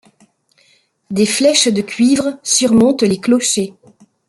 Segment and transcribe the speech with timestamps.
[1.11, 3.75] Des flèches de cuivre surmontent les clochers.